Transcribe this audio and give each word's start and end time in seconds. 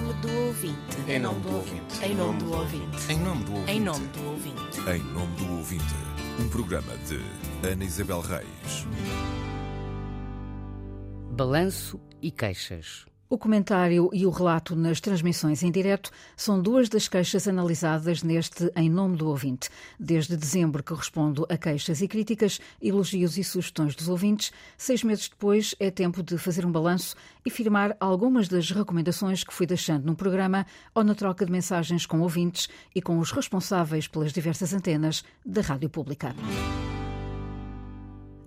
nome 0.00 0.12
do 0.20 0.32
ouvinte. 0.46 0.96
Em 1.08 1.18
nome 1.18 1.40
do 1.40 1.56
ouvinte. 1.56 2.04
Em 2.04 2.14
nome 2.14 2.38
do 2.38 2.52
ouvinte. 2.52 3.12
Em 3.12 3.18
nome 3.18 3.44
do 3.44 3.54
ouvinte. 3.54 3.72
Em 3.72 3.80
nome 3.80 4.06
do 4.06 4.24
ouvinte. 4.28 4.80
Em 4.88 5.02
nome 5.12 5.36
do 5.36 5.52
ouvinte, 5.56 5.94
um 6.38 6.48
programa 6.48 6.96
de 6.98 7.20
Ana 7.68 7.84
Isabel 7.84 8.20
Reis. 8.20 8.86
Balanço 11.32 12.00
e 12.22 12.30
queixas. 12.30 13.06
O 13.30 13.36
comentário 13.36 14.08
e 14.10 14.24
o 14.24 14.30
relato 14.30 14.74
nas 14.74 15.02
transmissões 15.02 15.62
em 15.62 15.70
direto 15.70 16.10
são 16.34 16.62
duas 16.62 16.88
das 16.88 17.08
queixas 17.08 17.46
analisadas 17.46 18.22
neste 18.22 18.72
Em 18.74 18.88
Nome 18.88 19.18
do 19.18 19.28
Ouvinte. 19.28 19.68
Desde 20.00 20.34
dezembro 20.34 20.82
que 20.82 20.94
respondo 20.94 21.46
a 21.50 21.58
queixas 21.58 22.00
e 22.00 22.08
críticas, 22.08 22.58
elogios 22.80 23.36
e 23.36 23.44
sugestões 23.44 23.94
dos 23.94 24.08
ouvintes, 24.08 24.50
seis 24.78 25.04
meses 25.04 25.28
depois 25.28 25.74
é 25.78 25.90
tempo 25.90 26.22
de 26.22 26.38
fazer 26.38 26.64
um 26.64 26.72
balanço 26.72 27.14
e 27.44 27.50
firmar 27.50 27.94
algumas 28.00 28.48
das 28.48 28.70
recomendações 28.70 29.44
que 29.44 29.52
fui 29.52 29.66
deixando 29.66 30.06
no 30.06 30.16
programa 30.16 30.66
ou 30.94 31.04
na 31.04 31.14
troca 31.14 31.44
de 31.44 31.52
mensagens 31.52 32.06
com 32.06 32.20
ouvintes 32.20 32.66
e 32.94 33.02
com 33.02 33.18
os 33.18 33.30
responsáveis 33.30 34.08
pelas 34.08 34.32
diversas 34.32 34.72
antenas 34.72 35.22
da 35.44 35.60
Rádio 35.60 35.90
Pública. 35.90 36.34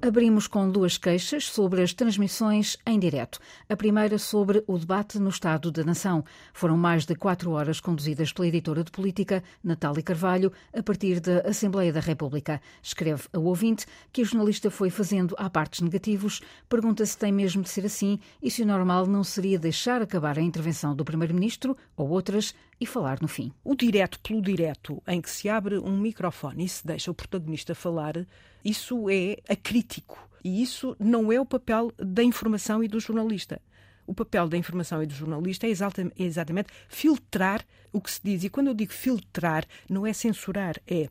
Abrimos 0.03 0.47
com 0.47 0.67
duas 0.67 0.97
queixas 0.97 1.45
sobre 1.45 1.83
as 1.83 1.93
transmissões 1.93 2.75
em 2.87 2.97
direto. 2.97 3.37
A 3.69 3.77
primeira 3.77 4.17
sobre 4.17 4.63
o 4.65 4.75
debate 4.75 5.19
no 5.19 5.29
Estado 5.29 5.71
da 5.71 5.83
Nação. 5.83 6.25
Foram 6.55 6.75
mais 6.75 7.05
de 7.05 7.13
quatro 7.13 7.51
horas 7.51 7.79
conduzidas 7.79 8.33
pela 8.33 8.47
editora 8.47 8.83
de 8.83 8.89
política, 8.89 9.43
Natália 9.63 10.01
Carvalho, 10.01 10.51
a 10.75 10.81
partir 10.81 11.19
da 11.19 11.41
Assembleia 11.41 11.93
da 11.93 11.99
República. 11.99 12.59
Escreve 12.81 13.25
a 13.31 13.37
ouvinte 13.37 13.85
que 14.11 14.23
a 14.23 14.25
jornalista 14.25 14.71
foi 14.71 14.89
fazendo 14.89 15.35
à 15.37 15.47
partes 15.51 15.81
negativos, 15.81 16.41
pergunta 16.67 17.05
se 17.05 17.15
tem 17.15 17.31
mesmo 17.31 17.61
de 17.61 17.69
ser 17.69 17.85
assim 17.85 18.19
e 18.41 18.49
se 18.49 18.63
o 18.63 18.65
normal 18.65 19.05
não 19.05 19.23
seria 19.23 19.59
deixar 19.59 20.01
acabar 20.01 20.39
a 20.39 20.41
intervenção 20.41 20.95
do 20.95 21.05
Primeiro-Ministro 21.05 21.77
ou 21.95 22.09
outras 22.09 22.55
e 22.81 22.85
falar 22.87 23.21
no 23.21 23.27
fim. 23.27 23.53
O 23.63 23.75
direto 23.75 24.19
pelo 24.19 24.41
direto, 24.41 25.01
em 25.07 25.21
que 25.21 25.29
se 25.29 25.47
abre 25.47 25.77
um 25.77 25.95
microfone 25.99 26.65
e 26.65 26.67
se 26.67 26.85
deixa 26.85 27.11
o 27.11 27.13
protagonista 27.13 27.75
falar, 27.75 28.25
isso 28.65 29.07
é 29.07 29.37
acrítico. 29.47 30.27
E 30.43 30.63
isso 30.63 30.95
não 30.99 31.31
é 31.31 31.39
o 31.39 31.45
papel 31.45 31.93
da 31.95 32.23
informação 32.23 32.83
e 32.83 32.87
do 32.87 32.99
jornalista. 32.99 33.61
O 34.07 34.15
papel 34.15 34.49
da 34.49 34.57
informação 34.57 35.03
e 35.03 35.05
do 35.05 35.13
jornalista 35.13 35.67
é 35.67 35.69
exatamente 35.69 36.69
filtrar 36.89 37.63
o 37.93 38.01
que 38.01 38.09
se 38.09 38.19
diz. 38.23 38.43
E 38.43 38.49
quando 38.49 38.67
eu 38.67 38.73
digo 38.73 38.91
filtrar, 38.91 39.63
não 39.87 40.07
é 40.07 40.11
censurar, 40.11 40.81
é 40.87 41.07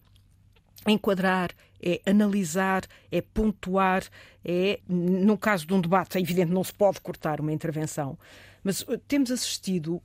enquadrar, 0.88 1.52
é 1.80 2.00
analisar, 2.04 2.82
é 3.12 3.20
pontuar, 3.20 4.02
é, 4.44 4.80
no 4.88 5.38
caso 5.38 5.66
de 5.66 5.72
um 5.72 5.80
debate, 5.80 6.18
é 6.18 6.20
evidente, 6.20 6.50
não 6.50 6.64
se 6.64 6.72
pode 6.72 7.00
cortar 7.00 7.40
uma 7.40 7.52
intervenção, 7.52 8.18
mas 8.64 8.82
uh, 8.82 8.98
temos 9.06 9.30
assistido 9.30 10.02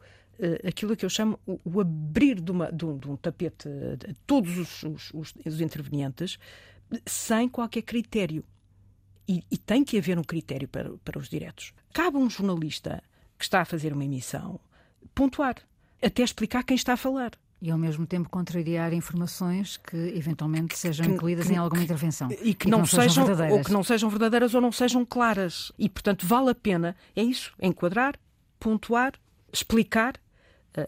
aquilo 0.68 0.96
que 0.96 1.06
eu 1.06 1.10
chamo 1.10 1.40
o, 1.46 1.60
o 1.64 1.82
abrir 1.82 2.42
de, 2.42 2.52
uma, 2.52 2.72
de, 2.72 2.86
um, 2.86 2.98
de, 2.98 3.10
um, 3.10 3.16
tapete 3.16 3.68
a 3.68 4.14
todos 4.26 4.58
os, 4.58 4.84
os, 4.84 5.12
os, 5.14 5.34
os 5.46 5.62
intervenientes 5.62 6.38
sem 7.06 7.50
qualquer 7.50 7.82
critério. 7.82 8.44
E, 9.28 9.44
e, 9.50 9.58
tem 9.58 9.84
que 9.84 9.98
haver 9.98 10.20
um 10.20 10.24
critério 10.24 10.68
para, 10.68 10.92
para 11.04 11.18
os 11.18 11.28
diretos. 11.28 11.74
Cabe 11.92 12.18
a 12.18 12.20
um 12.20 12.30
jornalista 12.30 13.02
que 13.38 13.44
está 13.44 13.62
a 13.62 13.66
fazer 13.66 13.92
uma 13.92 14.06
emissão 14.06 14.60
pontuar, 15.16 15.56
até 16.02 16.22
explicar 16.22 16.64
quem 16.64 16.76
está 16.76 16.94
a 16.94 16.98
falar. 16.98 17.32
E 17.62 17.72
ao 17.72 17.78
mesmo 17.78 18.06
tempo 18.06 18.30
contrariar 18.30 18.94
informações 18.94 19.78
que 19.78 19.96
eventualmente 19.96 20.78
sejam 20.78 21.06
incluídas 21.06 21.48
que, 21.48 21.54
em 21.54 21.58
alguma 21.58 21.82
intervenção. 21.82 22.30
E 22.30 22.36
que, 22.36 22.44
e 22.44 22.54
que 22.54 22.70
não, 22.70 22.80
não, 22.80 22.86
sejam, 22.86 23.04
sejam 23.10 23.26
verdadeiras. 23.26 23.58
Ou 23.58 23.64
que 23.64 23.74
não 23.74 23.84
sejam 23.84 24.10
verdadeiras 24.10 24.54
ou 24.54 24.62
não 24.62 24.72
sejam 24.72 25.06
claras. 25.06 25.72
E, 25.80 25.90
portanto, 25.90 26.28
vale 26.28 26.52
a 26.52 26.56
pena, 26.56 26.96
é 27.16 27.24
isso, 27.24 27.54
enquadrar, 27.60 28.20
pontuar, 28.60 29.14
explicar 29.52 30.14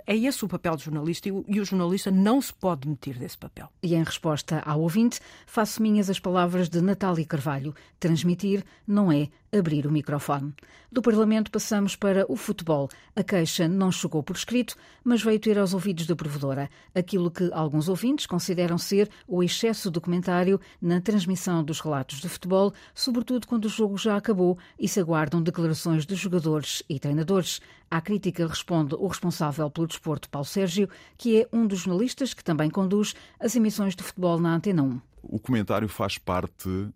é 0.05 0.15
esse 0.15 0.43
o 0.43 0.47
papel 0.47 0.75
do 0.75 0.81
jornalista 0.81 1.29
e 1.29 1.59
o 1.59 1.65
jornalista 1.65 2.11
não 2.11 2.41
se 2.41 2.53
pode 2.53 2.87
meter 2.87 3.17
desse 3.17 3.37
papel. 3.37 3.69
E 3.81 3.95
em 3.95 4.03
resposta 4.03 4.61
ao 4.65 4.81
ouvinte, 4.81 5.19
faço 5.45 5.81
minhas 5.81 6.09
as 6.09 6.19
palavras 6.19 6.69
de 6.69 6.81
Natália 6.81 7.25
Carvalho. 7.25 7.73
Transmitir 7.99 8.63
não 8.85 9.11
é 9.11 9.29
abrir 9.51 9.87
o 9.87 9.91
microfone. 9.91 10.53
Do 10.91 11.01
Parlamento 11.01 11.51
passamos 11.51 11.95
para 11.95 12.25
o 12.31 12.35
futebol. 12.35 12.89
A 13.15 13.23
queixa 13.23 13.67
não 13.67 13.91
chegou 13.91 14.23
por 14.23 14.35
escrito, 14.35 14.75
mas 15.03 15.21
veio 15.21 15.39
ter 15.39 15.57
aos 15.57 15.73
ouvidos 15.73 16.05
da 16.05 16.15
provedora 16.15 16.69
aquilo 16.93 17.31
que 17.31 17.49
alguns 17.53 17.89
ouvintes 17.89 18.25
consideram 18.25 18.77
ser 18.77 19.09
o 19.27 19.43
excesso 19.43 19.91
de 19.91 19.99
comentário 19.99 20.59
na 20.81 21.01
transmissão 21.01 21.63
dos 21.63 21.79
relatos 21.79 22.19
de 22.19 22.29
futebol, 22.29 22.73
sobretudo 22.93 23.47
quando 23.47 23.65
o 23.65 23.69
jogo 23.69 23.97
já 23.97 24.15
acabou 24.15 24.57
e 24.79 24.87
se 24.87 24.99
aguardam 24.99 25.41
declarações 25.41 26.05
de 26.05 26.15
jogadores 26.15 26.83
e 26.89 26.99
treinadores. 26.99 27.61
À 27.89 28.01
crítica 28.01 28.45
responde 28.45 28.95
o 28.95 29.07
responsável 29.07 29.69
pelo 29.69 29.87
desporto, 29.87 30.29
Paulo 30.29 30.45
Sérgio, 30.45 30.89
que 31.17 31.41
é 31.41 31.47
um 31.53 31.65
dos 31.65 31.79
jornalistas 31.79 32.33
que 32.33 32.43
também 32.43 32.69
conduz 32.69 33.15
as 33.39 33.55
emissões 33.55 33.95
de 33.95 34.03
futebol 34.03 34.39
na 34.39 34.55
Antena 34.55 34.83
1. 34.83 35.01
O 35.23 35.39
comentário 35.39 35.87
faz 35.87 36.17
parte 36.17 36.89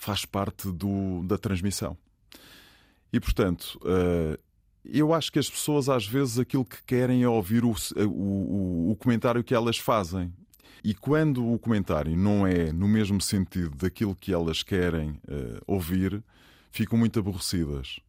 faz 0.00 0.24
parte 0.24 0.72
do, 0.72 1.22
da 1.24 1.36
transmissão. 1.36 1.96
E, 3.12 3.20
portanto, 3.20 3.78
uh, 3.82 4.38
eu 4.82 5.12
acho 5.12 5.30
que 5.30 5.38
as 5.38 5.50
pessoas, 5.50 5.90
às 5.90 6.06
vezes, 6.06 6.38
aquilo 6.38 6.64
que 6.64 6.82
querem 6.84 7.22
é 7.22 7.28
ouvir 7.28 7.64
o, 7.64 7.74
o, 8.06 8.90
o 8.92 8.96
comentário 8.96 9.44
que 9.44 9.54
elas 9.54 9.76
fazem. 9.76 10.32
E 10.82 10.94
quando 10.94 11.46
o 11.46 11.58
comentário 11.58 12.16
não 12.16 12.46
é 12.46 12.72
no 12.72 12.88
mesmo 12.88 13.20
sentido 13.20 13.76
daquilo 13.76 14.16
que 14.16 14.32
elas 14.32 14.62
querem 14.62 15.10
uh, 15.10 15.60
ouvir, 15.66 16.24
ficam 16.70 16.98
muito 16.98 17.18
aborrecidas. 17.18 18.00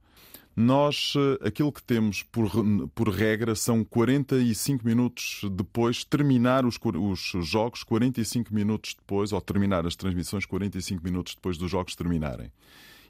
Nós, 0.55 1.13
eh, 1.15 1.47
aquilo 1.47 1.71
que 1.71 1.81
temos 1.81 2.23
por, 2.23 2.51
por 2.93 3.09
regra 3.09 3.55
são 3.55 3.85
45 3.85 4.85
minutos 4.85 5.41
depois, 5.51 6.03
terminar 6.03 6.65
os, 6.65 6.77
os 6.83 7.47
jogos 7.47 7.83
45 7.83 8.53
minutos 8.53 8.93
depois, 8.93 9.31
ou 9.31 9.39
terminar 9.39 9.87
as 9.87 9.95
transmissões 9.95 10.45
45 10.45 11.01
minutos 11.03 11.35
depois 11.35 11.57
dos 11.57 11.71
jogos 11.71 11.95
terminarem. 11.95 12.51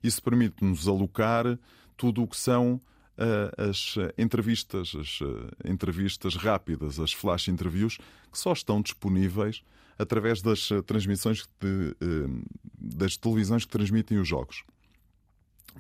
Isso 0.04 0.22
permite-nos 0.22 0.88
alocar 0.88 1.58
tudo 1.98 2.22
o 2.24 2.28
que 2.28 2.38
são 2.38 2.76
uh, 2.76 3.70
as 3.70 3.96
entrevistas, 4.18 4.94
as 4.96 5.22
uh, 5.22 5.50
entrevistas 5.66 6.36
rápidas, 6.36 7.00
as 7.00 7.12
flash 7.12 7.48
interviews, 7.48 7.98
que 8.32 8.38
só 8.38 8.54
estão 8.54 8.82
disponíveis 8.82 9.64
através 9.98 10.42
das 10.42 10.70
transmissões 10.86 11.48
de, 11.60 11.96
uh, 12.04 12.44
das 12.80 13.18
televisões 13.18 13.66
que 13.66 13.72
transmitem 13.72 14.20
os 14.20 14.28
jogos 14.28 14.64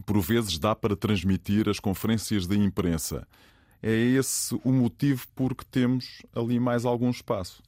por 0.05 0.19
vezes 0.21 0.57
dá 0.57 0.75
para 0.75 0.95
transmitir 0.95 1.69
as 1.69 1.79
conferências 1.79 2.47
da 2.47 2.55
imprensa. 2.55 3.27
É 3.81 3.91
esse 3.93 4.53
o 4.63 4.71
motivo 4.71 5.27
por 5.35 5.55
que 5.55 5.65
temos 5.65 6.21
ali 6.35 6.59
mais 6.59 6.85
algum 6.85 7.09
espaço. 7.09 7.63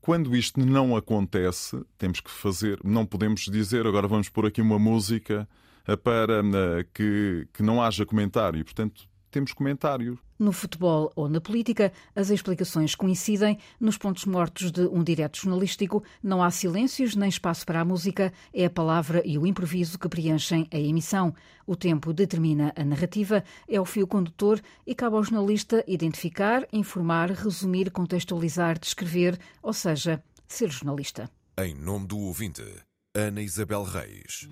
Quando 0.00 0.36
isto 0.36 0.64
não 0.64 0.96
acontece, 0.96 1.80
temos 1.98 2.20
que 2.20 2.30
fazer, 2.30 2.78
não 2.84 3.04
podemos 3.04 3.42
dizer 3.42 3.86
agora 3.86 4.06
vamos 4.06 4.28
pôr 4.28 4.46
aqui 4.46 4.60
uma 4.60 4.78
música 4.78 5.48
eh, 5.86 5.96
para 5.96 6.40
eh, 6.40 6.86
que, 6.94 7.48
que 7.52 7.62
não 7.62 7.82
haja 7.82 8.06
comentário. 8.06 8.64
Portanto, 8.64 9.08
temos 9.30 9.52
comentário. 9.52 10.18
No 10.38 10.52
futebol 10.52 11.10
ou 11.16 11.28
na 11.28 11.40
política, 11.40 11.92
as 12.14 12.30
explicações 12.30 12.94
coincidem. 12.94 13.58
Nos 13.80 13.96
pontos 13.96 14.26
mortos 14.26 14.70
de 14.70 14.82
um 14.82 15.02
direto 15.02 15.38
jornalístico, 15.38 16.02
não 16.22 16.42
há 16.42 16.50
silêncios 16.50 17.16
nem 17.16 17.28
espaço 17.28 17.64
para 17.64 17.80
a 17.80 17.84
música, 17.84 18.32
é 18.52 18.66
a 18.66 18.70
palavra 18.70 19.22
e 19.24 19.38
o 19.38 19.46
improviso 19.46 19.98
que 19.98 20.08
preenchem 20.08 20.68
a 20.70 20.78
emissão. 20.78 21.34
O 21.66 21.74
tempo 21.74 22.12
determina 22.12 22.72
a 22.76 22.84
narrativa, 22.84 23.42
é 23.68 23.80
o 23.80 23.84
fio 23.84 24.06
condutor 24.06 24.60
e 24.86 24.94
cabe 24.94 25.16
ao 25.16 25.24
jornalista 25.24 25.82
identificar, 25.86 26.66
informar, 26.72 27.30
resumir, 27.30 27.90
contextualizar, 27.90 28.78
descrever, 28.78 29.38
ou 29.62 29.72
seja, 29.72 30.22
ser 30.46 30.70
jornalista. 30.70 31.30
Em 31.58 31.74
nome 31.74 32.06
do 32.06 32.18
ouvinte, 32.18 32.62
Ana 33.14 33.40
Isabel 33.40 33.82
Reis. 33.82 34.48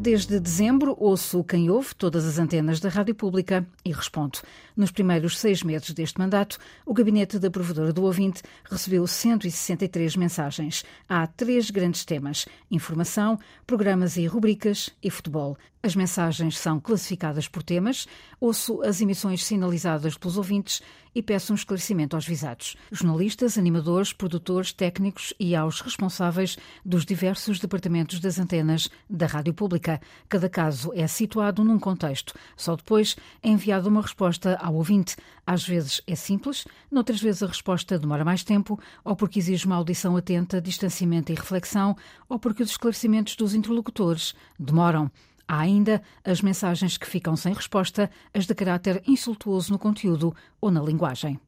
Desde 0.00 0.38
dezembro, 0.38 0.94
ouço 0.96 1.42
quem 1.42 1.68
ouve 1.70 1.92
todas 1.92 2.24
as 2.24 2.38
antenas 2.38 2.78
da 2.78 2.88
Rádio 2.88 3.16
Pública 3.16 3.66
e 3.84 3.90
respondo. 3.90 4.38
Nos 4.76 4.92
primeiros 4.92 5.36
seis 5.36 5.64
meses 5.64 5.90
deste 5.90 6.20
mandato, 6.20 6.56
o 6.86 6.94
gabinete 6.94 7.36
da 7.36 7.50
provedora 7.50 7.92
do 7.92 8.04
ouvinte 8.04 8.40
recebeu 8.70 9.04
163 9.08 10.14
mensagens. 10.14 10.84
Há 11.08 11.26
três 11.26 11.68
grandes 11.72 12.04
temas: 12.04 12.46
informação, 12.70 13.40
programas 13.66 14.16
e 14.16 14.24
rubricas 14.24 14.90
e 15.02 15.10
futebol. 15.10 15.58
As 15.80 15.94
mensagens 15.94 16.58
são 16.58 16.80
classificadas 16.80 17.46
por 17.46 17.62
temas, 17.62 18.08
ouço 18.40 18.82
as 18.82 19.00
emissões 19.00 19.44
sinalizadas 19.44 20.16
pelos 20.16 20.36
ouvintes 20.36 20.82
e 21.14 21.22
peço 21.22 21.52
um 21.52 21.56
esclarecimento 21.56 22.16
aos 22.16 22.26
visados. 22.26 22.76
Jornalistas, 22.90 23.56
animadores, 23.56 24.12
produtores, 24.12 24.72
técnicos 24.72 25.32
e 25.38 25.54
aos 25.54 25.80
responsáveis 25.80 26.58
dos 26.84 27.04
diversos 27.04 27.60
departamentos 27.60 28.18
das 28.18 28.40
antenas 28.40 28.90
da 29.08 29.26
Rádio 29.26 29.54
Pública. 29.54 30.00
Cada 30.28 30.48
caso 30.48 30.92
é 30.94 31.06
situado 31.06 31.62
num 31.62 31.78
contexto. 31.78 32.34
Só 32.56 32.74
depois 32.74 33.16
é 33.40 33.48
enviada 33.48 33.88
uma 33.88 34.02
resposta 34.02 34.56
ao 34.60 34.74
ouvinte. 34.74 35.16
Às 35.46 35.66
vezes 35.66 36.02
é 36.08 36.16
simples, 36.16 36.64
noutras 36.90 37.20
vezes 37.20 37.42
a 37.44 37.46
resposta 37.46 37.98
demora 37.98 38.24
mais 38.24 38.42
tempo, 38.42 38.78
ou 39.04 39.14
porque 39.14 39.38
exige 39.38 39.64
uma 39.64 39.76
audição 39.76 40.16
atenta, 40.16 40.60
distanciamento 40.60 41.30
e 41.30 41.36
reflexão, 41.36 41.96
ou 42.28 42.36
porque 42.36 42.64
os 42.64 42.70
esclarecimentos 42.70 43.36
dos 43.36 43.54
interlocutores 43.54 44.34
demoram. 44.58 45.08
Há 45.48 45.60
ainda 45.60 46.02
as 46.22 46.42
mensagens 46.42 46.98
que 46.98 47.06
ficam 47.06 47.34
sem 47.34 47.54
resposta, 47.54 48.10
as 48.34 48.44
de 48.44 48.54
caráter 48.54 49.02
insultuoso 49.06 49.72
no 49.72 49.78
conteúdo 49.78 50.34
ou 50.60 50.70
na 50.70 50.82
linguagem. 50.82 51.40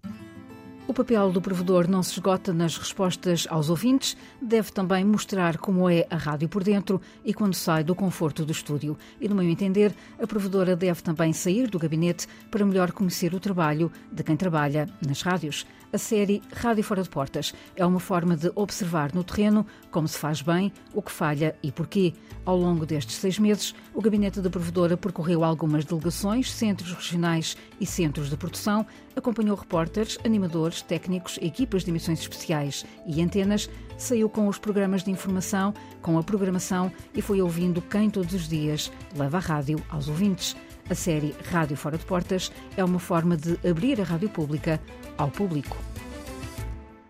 O 0.88 0.94
papel 0.94 1.30
do 1.30 1.40
provedor 1.40 1.86
não 1.86 2.02
se 2.02 2.14
esgota 2.14 2.52
nas 2.52 2.76
respostas 2.76 3.46
aos 3.48 3.68
ouvintes, 3.68 4.16
deve 4.42 4.72
também 4.72 5.04
mostrar 5.04 5.56
como 5.58 5.88
é 5.88 6.04
a 6.10 6.16
rádio 6.16 6.48
por 6.48 6.64
dentro 6.64 7.00
e 7.24 7.32
quando 7.32 7.54
sai 7.54 7.84
do 7.84 7.94
conforto 7.94 8.44
do 8.44 8.50
estúdio. 8.50 8.98
E, 9.20 9.28
no 9.28 9.36
meu 9.36 9.48
entender, 9.48 9.94
a 10.20 10.26
provedora 10.26 10.74
deve 10.74 11.02
também 11.02 11.32
sair 11.32 11.68
do 11.68 11.78
gabinete 11.78 12.26
para 12.50 12.64
melhor 12.64 12.90
conhecer 12.90 13.34
o 13.34 13.38
trabalho 13.38 13.92
de 14.10 14.24
quem 14.24 14.36
trabalha 14.36 14.88
nas 15.06 15.22
rádios. 15.22 15.64
A 15.92 15.98
série 15.98 16.40
Rádio 16.54 16.84
Fora 16.84 17.02
de 17.02 17.08
Portas 17.08 17.52
é 17.74 17.84
uma 17.84 17.98
forma 17.98 18.36
de 18.36 18.52
observar 18.54 19.12
no 19.12 19.24
terreno 19.24 19.66
como 19.90 20.06
se 20.06 20.16
faz 20.16 20.40
bem, 20.40 20.72
o 20.94 21.02
que 21.02 21.10
falha 21.10 21.56
e 21.64 21.72
porquê. 21.72 22.14
Ao 22.44 22.56
longo 22.56 22.86
destes 22.86 23.16
seis 23.16 23.40
meses, 23.40 23.74
o 23.92 24.00
gabinete 24.00 24.40
da 24.40 24.48
provedora 24.48 24.96
percorreu 24.96 25.42
algumas 25.42 25.84
delegações, 25.84 26.52
centros 26.52 26.92
regionais 26.92 27.56
e 27.80 27.86
centros 27.86 28.30
de 28.30 28.36
produção, 28.36 28.86
acompanhou 29.16 29.56
repórteres, 29.56 30.16
animadores, 30.24 30.80
técnicos, 30.80 31.40
equipas 31.42 31.82
de 31.82 31.90
emissões 31.90 32.20
especiais 32.20 32.86
e 33.04 33.20
antenas, 33.20 33.68
saiu 33.98 34.28
com 34.28 34.46
os 34.46 34.58
programas 34.58 35.02
de 35.02 35.10
informação, 35.10 35.74
com 36.00 36.16
a 36.16 36.22
programação 36.22 36.92
e 37.12 37.20
foi 37.20 37.42
ouvindo 37.42 37.82
quem 37.82 38.08
todos 38.08 38.32
os 38.32 38.48
dias 38.48 38.92
leva 39.16 39.38
a 39.38 39.40
rádio 39.40 39.82
aos 39.90 40.06
ouvintes. 40.06 40.54
A 40.90 40.94
série 40.94 41.32
Rádio 41.52 41.76
Fora 41.76 41.96
de 41.96 42.04
Portas 42.04 42.50
é 42.76 42.82
uma 42.82 42.98
forma 42.98 43.36
de 43.36 43.56
abrir 43.64 44.00
a 44.00 44.04
rádio 44.04 44.28
pública 44.28 44.80
ao 45.16 45.30
público. 45.30 45.76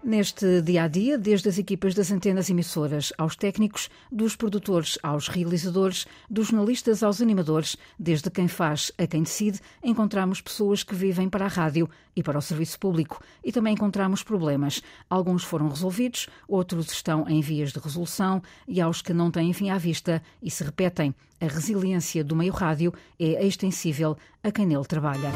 Neste 0.02 0.62
dia 0.62 0.84
a 0.84 0.88
dia, 0.88 1.18
desde 1.18 1.50
as 1.50 1.58
equipas 1.58 1.94
das 1.94 2.10
antenas 2.10 2.48
emissoras 2.48 3.12
aos 3.18 3.36
técnicos, 3.36 3.90
dos 4.10 4.34
produtores 4.34 4.98
aos 5.02 5.28
realizadores, 5.28 6.06
dos 6.28 6.48
jornalistas 6.48 7.02
aos 7.02 7.20
animadores, 7.20 7.76
desde 7.98 8.30
quem 8.30 8.48
faz 8.48 8.90
a 8.96 9.06
quem 9.06 9.22
decide, 9.22 9.60
encontramos 9.84 10.40
pessoas 10.40 10.82
que 10.82 10.94
vivem 10.94 11.28
para 11.28 11.44
a 11.44 11.48
rádio 11.48 11.86
e 12.16 12.22
para 12.22 12.38
o 12.38 12.42
serviço 12.42 12.78
público. 12.78 13.22
E 13.44 13.52
também 13.52 13.74
encontramos 13.74 14.22
problemas. 14.22 14.82
Alguns 15.08 15.44
foram 15.44 15.68
resolvidos, 15.68 16.28
outros 16.48 16.90
estão 16.90 17.28
em 17.28 17.42
vias 17.42 17.70
de 17.70 17.78
resolução 17.78 18.42
e 18.66 18.80
aos 18.80 19.02
que 19.02 19.12
não 19.12 19.30
têm 19.30 19.52
fim 19.52 19.68
à 19.68 19.76
vista 19.76 20.22
e 20.42 20.50
se 20.50 20.64
repetem. 20.64 21.14
A 21.38 21.46
resiliência 21.46 22.24
do 22.24 22.34
meio 22.34 22.54
rádio 22.54 22.94
é 23.18 23.46
extensível 23.46 24.16
a 24.42 24.50
quem 24.50 24.66
nele 24.66 24.86
trabalha. 24.86 25.30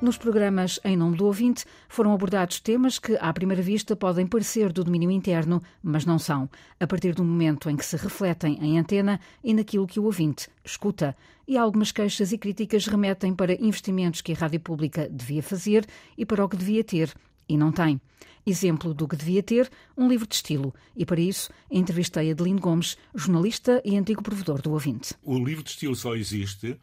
Nos 0.00 0.16
programas 0.16 0.78
Em 0.84 0.96
Nome 0.96 1.16
do 1.16 1.26
Ouvinte 1.26 1.64
foram 1.88 2.12
abordados 2.12 2.60
temas 2.60 3.00
que, 3.00 3.16
à 3.20 3.32
primeira 3.32 3.60
vista, 3.60 3.96
podem 3.96 4.28
parecer 4.28 4.72
do 4.72 4.84
domínio 4.84 5.10
interno, 5.10 5.60
mas 5.82 6.04
não 6.04 6.20
são, 6.20 6.48
a 6.78 6.86
partir 6.86 7.16
do 7.16 7.24
momento 7.24 7.68
em 7.68 7.76
que 7.76 7.84
se 7.84 7.96
refletem 7.96 8.56
em 8.62 8.78
antena 8.78 9.18
e 9.42 9.52
naquilo 9.52 9.88
que 9.88 9.98
o 9.98 10.04
ouvinte 10.04 10.48
escuta. 10.64 11.16
E 11.48 11.58
algumas 11.58 11.90
queixas 11.90 12.30
e 12.30 12.38
críticas 12.38 12.86
remetem 12.86 13.34
para 13.34 13.60
investimentos 13.60 14.20
que 14.20 14.32
a 14.32 14.36
rádio 14.36 14.60
pública 14.60 15.08
devia 15.10 15.42
fazer 15.42 15.84
e 16.16 16.24
para 16.24 16.44
o 16.44 16.48
que 16.48 16.56
devia 16.56 16.84
ter 16.84 17.12
e 17.48 17.56
não 17.56 17.72
tem. 17.72 18.00
Exemplo 18.46 18.94
do 18.94 19.08
que 19.08 19.16
devia 19.16 19.42
ter, 19.42 19.68
um 19.96 20.08
livro 20.08 20.28
de 20.28 20.36
estilo. 20.36 20.72
E 20.96 21.04
para 21.04 21.20
isso, 21.20 21.50
entrevistei 21.68 22.30
Adelino 22.30 22.60
Gomes, 22.60 22.96
jornalista 23.16 23.82
e 23.84 23.96
antigo 23.96 24.22
provedor 24.22 24.62
do 24.62 24.70
ouvinte. 24.70 25.14
O 25.24 25.44
livro 25.44 25.64
de 25.64 25.70
estilo 25.70 25.96
só 25.96 26.14
existe 26.14 26.78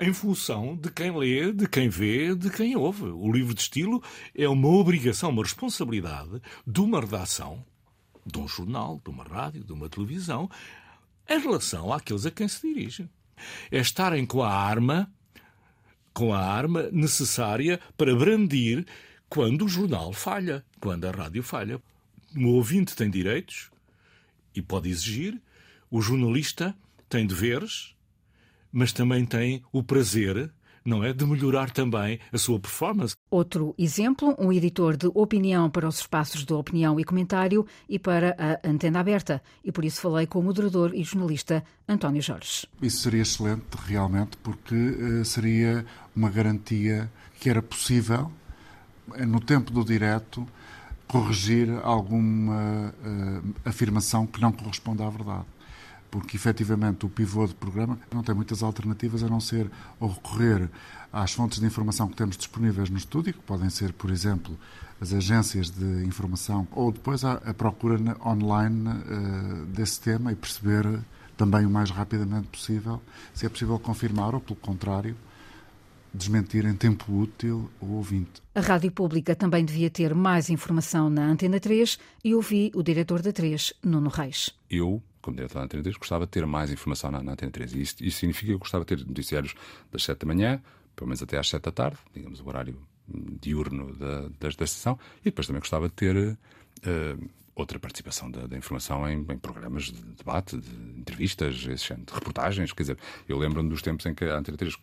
em 0.00 0.12
função 0.12 0.76
de 0.76 0.90
quem 0.90 1.16
lê, 1.16 1.52
de 1.52 1.68
quem 1.68 1.88
vê, 1.88 2.34
de 2.34 2.50
quem 2.50 2.76
ouve. 2.76 3.04
O 3.04 3.30
livro 3.32 3.54
de 3.54 3.60
estilo 3.60 4.02
é 4.34 4.48
uma 4.48 4.68
obrigação, 4.68 5.30
uma 5.30 5.42
responsabilidade 5.42 6.40
de 6.66 6.80
uma 6.80 7.00
redação, 7.00 7.64
de 8.26 8.38
um 8.38 8.48
jornal, 8.48 9.00
de 9.02 9.10
uma 9.10 9.24
rádio, 9.24 9.64
de 9.64 9.72
uma 9.72 9.88
televisão, 9.88 10.50
em 11.28 11.38
relação 11.38 11.92
àqueles 11.92 12.26
a 12.26 12.30
quem 12.30 12.48
se 12.48 12.60
dirige. 12.62 13.08
É 13.70 13.78
estarem 13.78 14.26
com 14.26 14.42
a 14.42 14.52
arma, 14.52 15.10
com 16.12 16.32
a 16.32 16.40
arma 16.40 16.88
necessária 16.90 17.80
para 17.96 18.14
brandir 18.14 18.84
quando 19.28 19.64
o 19.64 19.68
jornal 19.68 20.12
falha, 20.12 20.64
quando 20.80 21.06
a 21.06 21.10
rádio 21.10 21.42
falha. 21.42 21.80
O 22.36 22.48
ouvinte 22.48 22.96
tem 22.96 23.10
direitos 23.10 23.70
e 24.54 24.62
pode 24.62 24.88
exigir, 24.88 25.40
o 25.90 26.00
jornalista 26.00 26.76
tem 27.08 27.26
deveres 27.26 27.93
mas 28.74 28.92
também 28.92 29.24
tem 29.24 29.62
o 29.72 29.82
prazer 29.82 30.52
não 30.84 31.02
é? 31.02 31.12
De 31.12 31.24
melhorar 31.24 31.70
também 31.70 32.20
a 32.30 32.36
sua 32.36 32.60
performance. 32.60 33.14
Outro 33.30 33.74
exemplo, 33.78 34.36
um 34.38 34.52
editor 34.52 34.96
de 34.96 35.06
opinião 35.14 35.70
para 35.70 35.88
os 35.88 36.00
espaços 36.00 36.44
de 36.44 36.52
opinião 36.52 37.00
e 37.00 37.04
comentário 37.04 37.66
e 37.88 37.98
para 37.98 38.36
a 38.38 38.68
antena 38.68 39.00
aberta. 39.00 39.42
E 39.64 39.72
por 39.72 39.84
isso 39.84 40.00
falei 40.00 40.26
com 40.26 40.40
o 40.40 40.42
moderador 40.42 40.94
e 40.94 41.02
jornalista 41.02 41.64
António 41.88 42.20
Jorge. 42.20 42.66
Isso 42.82 42.98
seria 42.98 43.22
excelente, 43.22 43.64
realmente, 43.86 44.36
porque 44.42 44.74
uh, 44.74 45.24
seria 45.24 45.86
uma 46.14 46.28
garantia 46.28 47.10
que 47.40 47.48
era 47.48 47.62
possível, 47.62 48.30
eh, 49.14 49.24
no 49.24 49.40
tempo 49.40 49.72
do 49.72 49.84
direto, 49.84 50.46
corrigir 51.08 51.70
alguma 51.82 52.92
uh, 53.02 53.54
afirmação 53.64 54.26
que 54.26 54.40
não 54.40 54.52
corresponde 54.52 55.02
à 55.02 55.08
verdade 55.08 55.46
porque 56.14 56.36
efetivamente 56.36 57.04
o 57.04 57.08
pivô 57.08 57.44
de 57.44 57.56
programa 57.56 57.98
não 58.14 58.22
tem 58.22 58.32
muitas 58.32 58.62
alternativas 58.62 59.24
a 59.24 59.28
não 59.28 59.40
ser 59.40 59.68
ou 59.98 60.08
recorrer 60.08 60.70
às 61.12 61.32
fontes 61.32 61.58
de 61.58 61.66
informação 61.66 62.06
que 62.06 62.14
temos 62.14 62.36
disponíveis 62.36 62.88
no 62.88 62.96
estúdio, 62.96 63.34
que 63.34 63.40
podem 63.40 63.68
ser, 63.68 63.92
por 63.92 64.12
exemplo, 64.12 64.56
as 65.00 65.12
agências 65.12 65.70
de 65.70 66.06
informação, 66.06 66.68
ou 66.70 66.92
depois 66.92 67.24
a, 67.24 67.32
a 67.32 67.52
procura 67.52 67.98
online 68.24 68.90
uh, 68.90 69.66
desse 69.66 70.00
tema 70.00 70.30
e 70.30 70.36
perceber 70.36 71.00
também 71.36 71.66
o 71.66 71.70
mais 71.70 71.90
rapidamente 71.90 72.46
possível 72.46 73.02
se 73.34 73.44
é 73.44 73.48
possível 73.48 73.76
confirmar 73.80 74.36
ou, 74.36 74.40
pelo 74.40 74.60
contrário, 74.60 75.16
desmentir 76.14 76.64
em 76.64 76.76
tempo 76.76 77.12
útil 77.12 77.68
o 77.80 77.94
ouvinte. 77.94 78.40
A 78.54 78.60
Rádio 78.60 78.92
Pública 78.92 79.34
também 79.34 79.64
devia 79.64 79.90
ter 79.90 80.14
mais 80.14 80.48
informação 80.48 81.10
na 81.10 81.26
Antena 81.26 81.58
3 81.58 81.98
e 82.22 82.36
ouvi 82.36 82.70
o 82.72 82.84
diretor 82.84 83.20
da 83.20 83.32
3, 83.32 83.74
Nuno 83.82 84.10
Reis. 84.10 84.54
Eu 84.70 85.02
como 85.24 85.36
diretor 85.36 85.58
da 85.58 85.64
Antena 85.64 85.82
3, 85.82 85.96
gostava 85.96 86.26
de 86.26 86.30
ter 86.30 86.46
mais 86.46 86.70
informação 86.70 87.10
na, 87.10 87.22
na 87.22 87.32
Antena 87.32 87.50
3. 87.50 87.72
E 87.72 87.80
isso, 87.80 87.96
isso 88.00 88.18
significa 88.18 88.46
que 88.46 88.52
eu 88.52 88.58
gostava 88.58 88.84
de 88.84 88.94
ter 88.94 89.06
noticiários 89.06 89.54
das 89.90 90.04
7 90.04 90.18
da 90.18 90.26
manhã, 90.26 90.62
pelo 90.94 91.08
menos 91.08 91.22
até 91.22 91.38
às 91.38 91.48
7 91.48 91.62
da 91.62 91.72
tarde, 91.72 91.96
digamos 92.12 92.40
o 92.40 92.46
horário 92.46 92.76
diurno 93.40 93.94
da, 93.96 94.22
da, 94.22 94.28
da 94.38 94.48
estação, 94.48 94.98
e 95.22 95.24
depois 95.24 95.46
também 95.46 95.60
gostava 95.60 95.88
de 95.88 95.94
ter 95.94 96.16
uh, 96.16 97.30
outra 97.54 97.78
participação 97.78 98.30
da, 98.30 98.46
da 98.46 98.56
informação 98.56 99.08
em, 99.08 99.20
em, 99.20 99.38
programas 99.38 99.84
de 99.84 100.02
debate, 100.02 100.58
de 100.58 101.00
entrevistas, 101.00 101.54
de 101.56 101.74
reportagens. 102.12 102.72
Quer 102.72 102.82
dizer, 102.82 102.98
eu 103.28 103.38
lembro-me 103.38 103.68
dos 103.68 103.80
tempos 103.80 104.04
em 104.06 104.14
que 104.14 104.24
a 104.24 104.38
Antena 104.38 104.58
3, 104.58 104.76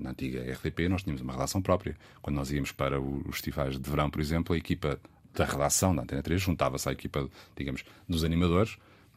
na 0.00 0.10
antiga 0.10 0.40
RTP, 0.52 0.88
nós 0.88 1.02
tínhamos 1.02 1.22
uma 1.22 1.32
relação 1.32 1.62
própria. 1.62 1.96
Quando 2.20 2.36
nós 2.36 2.50
íamos 2.50 2.72
para 2.72 3.00
os 3.00 3.36
festivais 3.36 3.78
de 3.78 3.90
verão, 3.90 4.10
por 4.10 4.20
exemplo, 4.20 4.54
a 4.54 4.58
equipa 4.58 4.98
da 5.34 5.44
redação 5.44 5.94
da 5.94 6.02
Antena 6.02 6.22
3 6.22 6.40
juntava-se 6.40 6.88
à 6.88 6.92
equipa, 6.92 7.28
digamos, 7.56 7.84
dos 8.08 8.24
animadores 8.24 8.76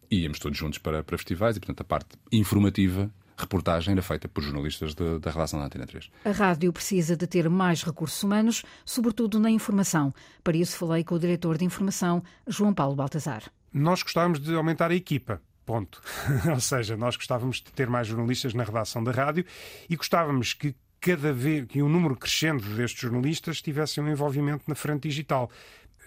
íamos 0.09 0.39
todos 0.39 0.57
juntos 0.57 0.79
para, 0.79 1.03
para 1.03 1.17
festivais 1.17 1.57
e, 1.57 1.59
portanto, 1.59 1.81
a 1.81 1.83
parte 1.83 2.17
informativa 2.31 3.11
reportagem 3.37 3.91
era 3.91 4.01
feita 4.01 4.27
por 4.27 4.41
jornalistas 4.41 4.95
de, 4.95 5.19
da 5.19 5.29
redação 5.29 5.59
da 5.59 5.67
Antena 5.67 5.85
3. 5.85 6.09
A 6.25 6.31
rádio 6.31 6.73
precisa 6.73 7.15
de 7.15 7.27
ter 7.27 7.47
mais 7.49 7.83
recursos 7.83 8.21
humanos, 8.23 8.63
sobretudo 8.83 9.39
na 9.39 9.51
informação. 9.51 10.13
Para 10.43 10.57
isso 10.57 10.77
falei 10.77 11.03
com 11.03 11.15
o 11.15 11.19
diretor 11.19 11.57
de 11.57 11.63
informação, 11.63 12.23
João 12.47 12.73
Paulo 12.73 12.95
Baltazar. 12.95 13.43
Nós 13.71 14.01
gostávamos 14.01 14.39
de 14.39 14.55
aumentar 14.55 14.89
a 14.89 14.95
equipa. 14.95 15.39
Ponto. 15.65 16.01
Ou 16.49 16.59
seja, 16.59 16.97
nós 16.97 17.15
gostávamos 17.15 17.57
de 17.57 17.71
ter 17.73 17.89
mais 17.89 18.07
jornalistas 18.07 18.53
na 18.53 18.63
redação 18.63 19.03
da 19.03 19.11
rádio 19.11 19.45
e 19.89 19.95
gostávamos 19.95 20.53
que 20.53 20.73
cada 20.99 21.31
vez 21.31 21.65
que 21.67 21.81
um 21.81 21.89
número 21.89 22.15
crescente 22.15 22.65
destes 22.69 23.01
jornalistas 23.01 23.61
tivessem 23.61 24.03
um 24.03 24.09
envolvimento 24.09 24.63
na 24.67 24.75
frente 24.75 25.07
digital 25.07 25.51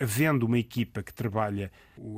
havendo 0.01 0.47
uma 0.47 0.59
equipa 0.59 1.03
que 1.03 1.13
trabalha 1.13 1.71